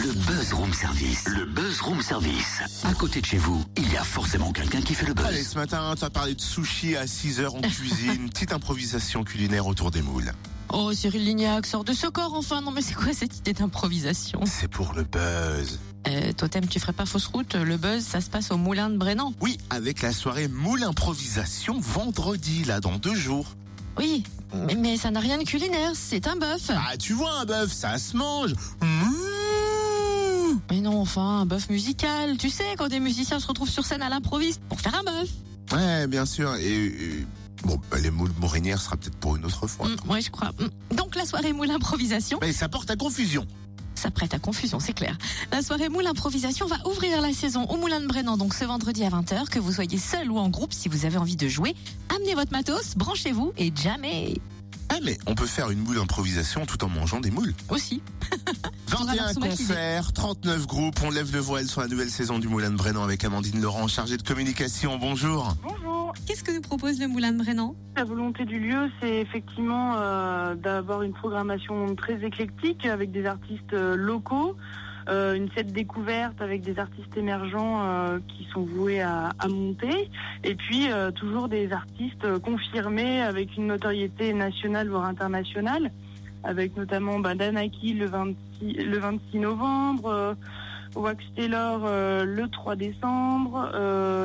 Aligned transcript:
Le 0.00 0.12
Buzz 0.12 0.52
Room 0.52 0.72
Service. 0.72 1.24
Le 1.26 1.44
Buzz 1.44 1.80
Room 1.80 2.00
Service. 2.02 2.60
À 2.84 2.94
côté 2.94 3.20
de 3.20 3.26
chez 3.26 3.36
vous, 3.38 3.64
il 3.76 3.90
y 3.92 3.96
a 3.96 4.04
forcément 4.04 4.52
quelqu'un 4.52 4.80
qui 4.80 4.94
fait 4.94 5.06
le 5.06 5.14
buzz. 5.14 5.26
Allez, 5.26 5.42
ce 5.42 5.56
matin, 5.56 5.92
tu 5.98 6.04
as 6.04 6.10
parlé 6.10 6.34
de 6.36 6.40
sushi 6.40 6.94
à 6.96 7.06
6 7.08 7.40
heures 7.40 7.54
en 7.56 7.60
cuisine. 7.60 8.28
Petite 8.32 8.52
improvisation 8.52 9.24
culinaire 9.24 9.66
autour 9.66 9.90
des 9.90 10.02
moules. 10.02 10.32
Oh, 10.72 10.92
Cyril 10.92 11.24
Lignac, 11.24 11.66
sort 11.66 11.82
de 11.82 11.92
ce 11.92 12.06
corps 12.06 12.34
enfin. 12.34 12.60
Non, 12.60 12.70
mais 12.70 12.82
c'est 12.82 12.94
quoi 12.94 13.12
cette 13.12 13.38
idée 13.38 13.54
d'improvisation? 13.54 14.40
C'est 14.46 14.68
pour 14.68 14.92
le 14.92 15.02
buzz. 15.02 15.80
euh, 16.06 16.32
Totem, 16.32 16.68
tu 16.68 16.78
ferais 16.78 16.92
pas 16.92 17.06
fausse 17.06 17.26
route? 17.26 17.54
Le 17.56 17.76
buzz, 17.76 18.04
ça 18.04 18.20
se 18.20 18.30
passe 18.30 18.52
au 18.52 18.56
Moulin 18.56 18.90
de 18.90 18.96
Brennan. 18.98 19.32
Oui, 19.40 19.58
avec 19.70 20.02
la 20.02 20.12
soirée 20.12 20.46
moule 20.46 20.84
improvisation 20.84 21.80
vendredi, 21.80 22.62
là, 22.64 22.78
dans 22.78 22.96
deux 22.98 23.16
jours. 23.16 23.46
Oui, 23.98 24.22
mais, 24.54 24.76
mais 24.76 24.96
ça 24.96 25.10
n'a 25.10 25.18
rien 25.18 25.38
de 25.38 25.42
culinaire, 25.44 25.90
c'est 25.94 26.28
un 26.28 26.36
bœuf. 26.36 26.70
Ah, 26.70 26.96
tu 26.96 27.14
vois, 27.14 27.40
un 27.40 27.44
bœuf, 27.44 27.72
ça 27.72 27.98
se 27.98 28.16
mange. 28.16 28.52
Mmh. 28.80 28.86
Mais 30.70 30.80
non, 30.80 31.00
enfin, 31.00 31.40
un 31.40 31.46
bœuf 31.46 31.70
musical. 31.70 32.36
Tu 32.36 32.50
sais, 32.50 32.64
quand 32.76 32.88
des 32.88 33.00
musiciens 33.00 33.40
se 33.40 33.46
retrouvent 33.46 33.70
sur 33.70 33.84
scène 33.84 34.02
à 34.02 34.08
l'improviste 34.08 34.60
pour 34.68 34.80
faire 34.80 34.94
un 34.94 35.02
bœuf. 35.04 35.28
Ouais, 35.72 36.06
bien 36.06 36.26
sûr. 36.26 36.54
Et, 36.56 36.86
et- 36.86 37.26
bon, 37.64 37.80
bah, 37.90 37.98
les 38.00 38.10
moules 38.10 38.32
morinières 38.40 38.80
sera 38.80 38.96
peut-être 38.96 39.16
pour 39.16 39.36
une 39.36 39.44
autre 39.44 39.66
fois. 39.66 39.86
Mm, 39.88 40.10
ouais, 40.10 40.20
je 40.20 40.30
crois. 40.30 40.50
Mm. 40.58 40.96
Donc 40.96 41.16
la 41.16 41.24
soirée 41.26 41.52
moule 41.52 41.70
improvisation, 41.70 42.38
Mais 42.42 42.52
ça 42.52 42.68
porte 42.68 42.90
à 42.90 42.96
confusion. 42.96 43.46
ça 43.94 44.10
prête 44.10 44.32
à 44.34 44.38
confusion, 44.38 44.78
c'est 44.78 44.92
clair. 44.92 45.16
La 45.50 45.60
soirée 45.62 45.88
moule 45.88 46.06
improvisation 46.06 46.66
va 46.66 46.76
ouvrir 46.86 47.20
la 47.20 47.32
saison 47.32 47.64
au 47.64 47.76
Moulin 47.78 48.00
de 48.00 48.06
Brennan, 48.06 48.36
donc 48.36 48.54
ce 48.54 48.64
vendredi 48.64 49.02
à 49.04 49.08
20h, 49.10 49.48
que 49.48 49.58
vous 49.58 49.72
soyez 49.72 49.98
seul 49.98 50.30
ou 50.30 50.38
en 50.38 50.48
groupe, 50.50 50.72
si 50.72 50.88
vous 50.88 51.04
avez 51.04 51.16
envie 51.18 51.34
de 51.36 51.48
jouer, 51.48 51.74
amenez 52.14 52.34
votre 52.34 52.52
matos, 52.52 52.94
branchez-vous 52.96 53.52
et 53.58 53.72
jamais 53.74 54.34
Ah, 54.90 54.96
mais 55.04 55.18
on 55.26 55.34
peut 55.34 55.46
faire 55.46 55.70
une 55.70 55.80
moule 55.80 55.98
improvisation 55.98 56.66
tout 56.66 56.82
en 56.84 56.88
mangeant 56.88 57.20
des 57.20 57.30
moules. 57.30 57.52
aussi. 57.68 58.02
21 58.88 58.96
Faudra 58.96 59.14
voir 59.14 59.34
concerts, 59.34 60.12
39 60.12 60.66
groupes, 60.66 61.00
on 61.04 61.10
lève 61.10 61.32
le 61.32 61.40
voile 61.40 61.66
sur 61.66 61.80
la 61.82 61.88
nouvelle 61.88 62.10
saison 62.10 62.38
du 62.38 62.48
Moulin 62.48 62.70
de 62.70 62.76
Brennan 62.76 63.02
avec 63.04 63.22
Amandine 63.24 63.60
Laurent, 63.60 63.86
chargée 63.86 64.16
de 64.16 64.22
communication. 64.22 64.96
Bonjour. 64.98 65.54
Bonjour. 65.62 66.14
Qu'est-ce 66.26 66.42
que 66.42 66.52
nous 66.52 66.60
propose 66.60 66.98
le 67.00 67.06
Moulin 67.06 67.32
de 67.32 67.38
Brennan? 67.38 67.74
La 67.96 68.04
volonté 68.04 68.44
du 68.44 68.58
lieu, 68.58 68.90
c'est 69.00 69.18
effectivement 69.20 69.96
euh, 69.98 70.54
d'avoir 70.54 71.02
une 71.02 71.12
programmation 71.12 71.94
très 71.94 72.24
éclectique 72.24 72.86
avec 72.86 73.12
des 73.12 73.26
artistes 73.26 73.72
euh, 73.74 73.94
locaux, 73.94 74.56
euh, 75.08 75.34
une 75.34 75.50
set 75.52 75.72
découverte 75.72 76.42
avec 76.42 76.60
des 76.60 76.78
artistes 76.78 77.16
émergents 77.16 77.80
euh, 77.82 78.18
qui 78.28 78.46
sont 78.52 78.60
voués 78.60 79.00
à, 79.00 79.32
monter, 79.48 80.10
et 80.44 80.54
puis 80.54 80.92
euh, 80.92 81.10
toujours 81.10 81.48
des 81.48 81.72
artistes 81.72 82.38
confirmés 82.40 83.22
avec 83.22 83.56
une 83.56 83.68
notoriété 83.68 84.34
nationale 84.34 84.88
voire 84.88 85.06
internationale, 85.06 85.90
avec 86.44 86.76
notamment 86.76 87.20
bah, 87.20 87.34
Danaki 87.34 87.94
le 87.94 88.04
26, 88.06 88.84
le 88.84 88.98
26 88.98 89.38
novembre. 89.38 90.36
Wax 90.94 91.22
Taylor 91.36 91.80
le 92.24 92.48
3 92.48 92.74
décembre, 92.74 93.70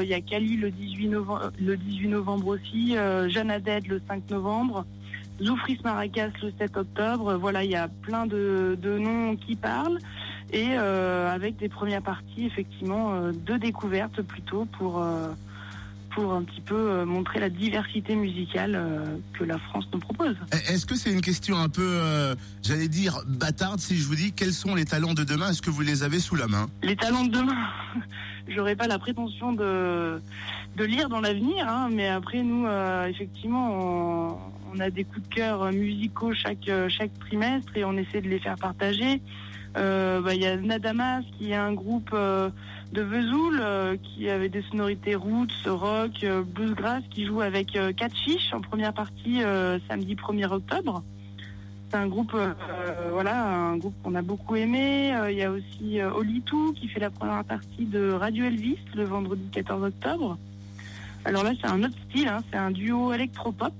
il 0.00 0.08
y 0.08 0.14
a 0.14 0.20
Kali 0.20 0.56
le 0.56 0.70
18 0.70 1.08
novembre, 1.08 1.52
le 1.60 1.76
18 1.76 2.08
novembre 2.08 2.46
aussi, 2.46 2.96
Jeanne 3.26 3.50
Haddad 3.50 3.86
le 3.88 4.00
5 4.08 4.30
novembre, 4.30 4.86
Zoufris 5.42 5.80
Maracas 5.84 6.30
le 6.40 6.52
7 6.56 6.76
octobre. 6.76 7.34
Voilà, 7.34 7.64
il 7.64 7.70
y 7.72 7.76
a 7.76 7.88
plein 7.88 8.26
de 8.26 8.78
noms 8.84 9.36
qui 9.36 9.56
parlent 9.56 9.98
et 10.52 10.68
euh, 10.72 11.32
avec 11.32 11.56
des 11.56 11.68
premières 11.68 12.02
parties 12.02 12.44
effectivement 12.44 13.14
euh, 13.14 13.32
de 13.32 13.56
découvertes 13.56 14.22
plutôt 14.22 14.66
pour 14.66 15.02
euh, 15.02 15.28
pour 16.14 16.34
un 16.34 16.42
petit 16.42 16.60
peu 16.60 17.06
montrer 17.06 17.40
la 17.40 17.48
diversité 17.48 18.14
musicale 18.14 18.78
que 19.32 19.44
la 19.44 19.56
France 19.56 19.86
nous 19.94 19.98
propose. 19.98 20.36
Est-ce 20.68 20.84
que 20.84 20.94
c'est 20.94 21.10
une 21.10 21.22
question 21.22 21.56
un 21.56 21.70
peu, 21.70 21.80
euh, 21.86 22.34
j'allais 22.62 22.88
dire, 22.88 23.22
bâtarde 23.26 23.80
si 23.80 23.96
je 23.96 24.06
vous 24.06 24.14
dis 24.14 24.32
quels 24.32 24.52
sont 24.52 24.74
les 24.74 24.84
talents 24.84 25.14
de 25.14 25.24
demain? 25.24 25.48
Est-ce 25.48 25.62
que 25.62 25.70
vous 25.70 25.80
les 25.80 26.02
avez 26.02 26.20
sous 26.20 26.36
la 26.36 26.48
main? 26.48 26.68
Les 26.82 26.96
talents 26.96 27.24
de 27.24 27.30
demain, 27.30 27.56
j'aurais 28.48 28.76
pas 28.76 28.86
la 28.86 28.98
prétention 28.98 29.52
de, 29.52 30.20
de 30.76 30.84
lire 30.84 31.08
dans 31.08 31.20
l'avenir, 31.20 31.66
hein, 31.68 31.88
mais 31.92 32.08
après 32.08 32.42
nous, 32.42 32.66
euh, 32.66 33.06
effectivement, 33.06 34.38
on, 34.72 34.80
a 34.80 34.90
des 34.90 35.04
coups 35.04 35.28
de 35.28 35.34
cœur 35.34 35.70
musicaux 35.72 36.32
chaque, 36.32 36.68
euh, 36.68 36.88
chaque 36.88 37.16
trimestre 37.18 37.76
et 37.76 37.84
on 37.84 37.96
essaie 37.96 38.20
de 38.20 38.28
les 38.28 38.38
faire 38.38 38.56
partager. 38.56 39.20
Euh, 39.76 40.20
bah, 40.20 40.34
Il 40.34 40.42
y 40.42 40.46
a 40.46 40.56
Nadamas 40.56 41.22
qui 41.38 41.50
est 41.50 41.56
un 41.56 41.72
groupe 41.72 42.14
de 42.14 43.02
Vesoul 43.02 43.62
qui 44.02 44.28
avait 44.28 44.48
des 44.48 44.62
sonorités 44.62 45.14
roots, 45.14 45.48
rock, 45.66 46.24
euh, 46.24 46.42
bluesgrass 46.42 47.02
qui 47.10 47.26
joue 47.26 47.40
avec 47.40 47.78
Catfish 47.96 48.52
en 48.52 48.60
première 48.60 48.92
partie 48.92 49.42
samedi 49.88 50.14
1er 50.14 50.50
octobre. 50.50 51.02
C'est 51.92 51.98
un 51.98 52.06
groupe, 52.06 52.32
euh, 52.34 52.54
voilà, 53.12 53.44
un 53.44 53.76
groupe 53.76 53.94
qu'on 54.02 54.14
a 54.14 54.22
beaucoup 54.22 54.56
aimé. 54.56 55.14
Euh, 55.14 55.30
Il 55.30 55.36
y 55.36 55.42
a 55.42 55.50
aussi 55.50 56.00
euh, 56.00 56.10
Olitou 56.10 56.72
qui 56.72 56.88
fait 56.88 57.00
la 57.00 57.10
première 57.10 57.44
partie 57.44 57.84
de 57.84 58.12
Radio 58.12 58.46
Elvis 58.46 58.78
le 58.94 59.04
vendredi 59.04 59.42
14 59.52 59.84
octobre. 59.84 60.38
Alors 61.26 61.44
là, 61.44 61.50
c'est 61.60 61.68
un 61.68 61.82
autre 61.82 61.94
style, 62.08 62.28
hein, 62.28 62.38
c'est 62.50 62.56
un 62.56 62.70
duo 62.70 63.12
électropop 63.12 63.74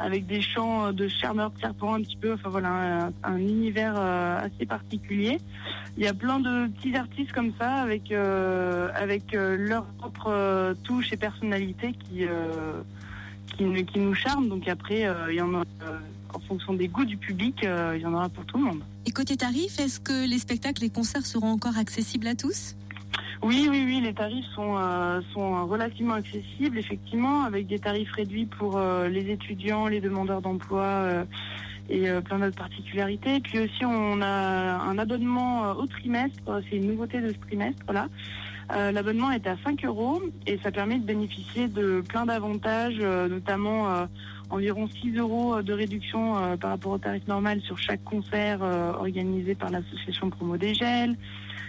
avec 0.00 0.26
des 0.26 0.40
chants 0.40 0.92
de 0.92 1.06
charmeur 1.06 1.52
de 1.52 1.86
un 1.86 2.00
petit 2.02 2.16
peu, 2.16 2.32
enfin 2.32 2.48
voilà, 2.48 3.04
un, 3.06 3.12
un 3.22 3.36
univers 3.38 3.94
euh, 3.96 4.40
assez 4.40 4.66
particulier. 4.66 5.38
Il 5.96 6.02
y 6.02 6.08
a 6.08 6.14
plein 6.14 6.40
de 6.40 6.66
petits 6.66 6.96
artistes 6.96 7.30
comme 7.32 7.52
ça 7.60 7.74
avec 7.76 8.10
euh, 8.10 8.88
avec 8.96 9.34
euh, 9.34 9.56
leur 9.56 9.84
propre 9.98 10.26
euh, 10.32 10.74
touche 10.82 11.12
et 11.12 11.16
personnalité 11.16 11.92
qui 11.92 12.24
euh, 12.26 12.82
qui, 13.56 13.62
nous- 13.62 13.84
qui 13.84 14.00
nous 14.00 14.14
charment. 14.14 14.48
Donc 14.48 14.66
après, 14.66 15.06
euh, 15.06 15.30
il 15.30 15.36
y 15.36 15.40
en 15.40 15.54
a 15.54 15.58
euh, 15.60 15.98
en 16.34 16.40
fonction 16.40 16.72
des 16.74 16.88
goûts 16.88 17.04
du 17.04 17.16
public, 17.16 17.64
euh, 17.64 17.94
il 17.96 18.02
y 18.02 18.06
en 18.06 18.14
aura 18.14 18.28
pour 18.28 18.44
tout 18.46 18.58
le 18.58 18.64
monde. 18.64 18.82
Et 19.06 19.10
côté 19.10 19.36
tarif, 19.36 19.78
est-ce 19.78 20.00
que 20.00 20.28
les 20.28 20.38
spectacles 20.38 20.84
et 20.84 20.90
concerts 20.90 21.26
seront 21.26 21.50
encore 21.50 21.76
accessibles 21.76 22.26
à 22.26 22.34
tous? 22.34 22.76
Oui, 23.42 23.66
oui, 23.68 23.82
oui, 23.84 24.00
les 24.00 24.14
tarifs 24.14 24.46
sont, 24.54 24.76
euh, 24.78 25.20
sont 25.34 25.66
relativement 25.66 26.14
accessibles, 26.14 26.78
effectivement, 26.78 27.42
avec 27.42 27.66
des 27.66 27.80
tarifs 27.80 28.12
réduits 28.12 28.46
pour 28.46 28.76
euh, 28.76 29.08
les 29.08 29.32
étudiants, 29.32 29.88
les 29.88 30.00
demandeurs 30.00 30.40
d'emploi 30.40 30.82
euh, 30.82 31.24
et 31.90 32.08
plein 32.24 32.38
d'autres 32.38 32.56
particularités. 32.56 33.40
Puis 33.40 33.58
aussi, 33.58 33.84
on 33.84 34.22
a 34.22 34.78
un 34.78 34.96
abonnement 34.96 35.72
au 35.72 35.86
trimestre, 35.86 36.62
c'est 36.70 36.76
une 36.76 36.86
nouveauté 36.86 37.20
de 37.20 37.30
ce 37.30 37.38
trimestre-là. 37.48 38.08
L'abonnement 38.92 39.30
est 39.32 39.46
à 39.46 39.56
5 39.62 39.84
euros 39.84 40.22
et 40.46 40.58
ça 40.62 40.70
permet 40.70 40.98
de 40.98 41.04
bénéficier 41.04 41.68
de 41.68 42.02
plein 42.08 42.24
d'avantages, 42.24 42.98
notamment 42.98 44.06
environ 44.52 44.86
6 44.86 45.16
euros 45.16 45.62
de 45.62 45.72
réduction 45.72 46.36
euh, 46.36 46.56
par 46.56 46.70
rapport 46.70 46.92
au 46.92 46.98
tarif 46.98 47.26
normal 47.26 47.60
sur 47.62 47.78
chaque 47.78 48.04
concert 48.04 48.62
euh, 48.62 48.92
organisé 48.92 49.54
par 49.54 49.70
l'association 49.70 50.30
Promo 50.30 50.56
des 50.56 50.74
Gels 50.74 51.16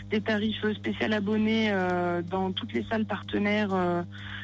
des 0.09 0.21
tarifs 0.21 0.63
spéciaux 0.75 1.11
abonnés 1.11 1.69
euh, 1.71 2.21
dans 2.21 2.51
toutes 2.51 2.73
les 2.73 2.83
salles 2.83 3.05
partenaires 3.05 4.03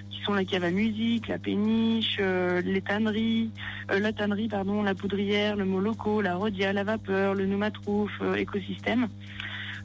qui 0.10 0.22
sont 0.24 0.34
la 0.34 0.44
cave 0.44 0.64
à 0.64 0.72
musique, 0.72 1.28
la 1.28 1.38
péniche, 1.38 2.18
les 2.18 2.82
tanneries, 2.82 3.52
la 3.88 4.12
tannerie, 4.12 4.48
pardon, 4.48 4.82
la 4.82 4.96
poudrière, 4.96 5.56
le 5.56 5.66
Moloco, 5.66 6.22
la 6.22 6.38
Rodia, 6.38 6.74
la 6.74 6.84
vapeur, 6.84 7.36
le 7.36 7.46
Noumatrouf, 7.46 8.10
écosystème. 8.36 9.10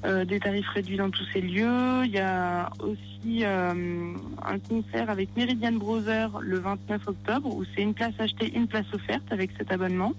Euh, 0.04 0.26
des 0.26 0.38
tarifs 0.38 0.68
réduits 0.68 0.98
dans 0.98 1.08
tous 1.08 1.24
ces 1.32 1.40
lieux. 1.40 2.04
Il 2.04 2.10
y 2.10 2.18
a 2.18 2.70
aussi 2.80 3.42
euh, 3.42 4.14
un 4.44 4.58
concert 4.58 5.08
avec 5.08 5.34
Meridian 5.34 5.72
Brothers 5.72 6.40
le 6.40 6.58
29 6.58 7.08
octobre 7.08 7.54
où 7.54 7.64
c'est 7.74 7.82
une 7.82 7.94
place 7.94 8.12
achetée, 8.18 8.54
une 8.54 8.66
place 8.66 8.84
offerte 8.92 9.24
avec 9.30 9.50
cet 9.56 9.72
abonnement. 9.72 10.12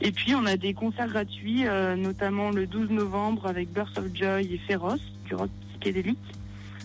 Et 0.00 0.12
puis 0.12 0.36
on 0.36 0.46
a 0.46 0.56
des 0.56 0.72
concerts 0.72 1.08
gratuits, 1.08 1.66
euh, 1.66 1.96
notamment 1.96 2.50
le 2.50 2.66
12 2.66 2.90
novembre 2.90 3.46
avec 3.46 3.72
Birth 3.72 3.98
of 3.98 4.14
Joy 4.14 4.54
et 4.54 4.58
Féroce, 4.58 5.00
du 5.24 5.34
rock 5.34 5.50
psychédélique, 5.70 6.18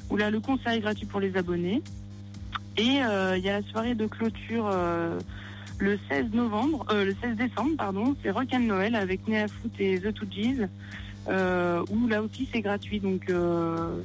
où 0.10 0.18
là 0.18 0.32
le 0.32 0.40
concert 0.40 0.72
est 0.72 0.80
gratuit 0.80 1.06
pour 1.06 1.20
les 1.20 1.38
abonnés. 1.38 1.84
Et 2.78 2.84
il 2.84 3.44
y 3.44 3.50
a 3.50 3.60
la 3.60 3.62
soirée 3.64 3.94
de 3.94 4.08
clôture 4.08 4.72
le 5.78 6.00
16 6.10 6.32
novembre, 6.34 6.86
le 6.90 7.14
16 7.22 7.36
décembre, 7.36 7.76
pardon, 7.78 8.16
c'est 8.24 8.32
Rock 8.32 8.48
and 8.54 8.62
Noël 8.62 8.96
avec 8.96 9.28
Nea 9.28 9.48
Foot 9.48 9.74
et 9.78 10.00
The 10.00 10.14
Two 10.14 10.26
euh, 10.26 10.68
où 11.28 12.08
là 12.08 12.22
aussi 12.22 12.48
c'est 12.52 12.62
gratuit. 12.62 13.00
Donc 13.00 13.30
euh, 13.30 14.02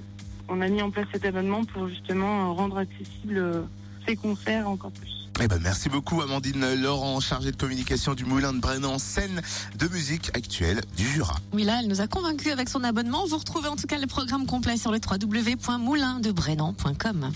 on 0.49 0.61
a 0.61 0.69
mis 0.69 0.83
en 0.83 0.91
place 0.91 1.07
cet 1.13 1.25
abonnement 1.25 1.65
pour 1.65 1.89
justement 1.89 2.55
rendre 2.55 2.79
accessible 2.79 3.39
euh, 3.39 3.63
ces 4.07 4.15
concerts 4.17 4.69
encore 4.69 4.93
plus. 4.93 5.29
Eh 5.43 5.49
ben, 5.49 5.59
merci 5.63 5.89
beaucoup 5.91 6.23
Amandine 6.23 6.81
Laurent, 6.81 7.21
chargée 7.21 7.53
de 7.53 7.57
communication 7.57 8.15
du 8.15 8.25
Moulin 8.25 8.55
de 8.55 8.59
Brennan, 8.59 8.99
scène 8.99 9.43
de 9.79 9.87
musique 9.89 10.31
actuelle 10.35 10.81
du 10.97 11.07
Jura. 11.07 11.37
Oui, 11.53 11.65
là, 11.65 11.81
elle 11.83 11.89
nous 11.89 12.01
a 12.01 12.07
convaincus 12.07 12.51
avec 12.53 12.71
son 12.71 12.83
abonnement. 12.85 13.27
Vous 13.27 13.37
retrouvez 13.37 13.69
en 13.69 13.77
tout 13.77 13.87
cas 13.87 13.99
le 13.99 14.07
programme 14.07 14.47
complet 14.47 14.79
sur 14.79 14.93
le 14.93 14.99
www.moulindebrennan.com. 14.99 17.33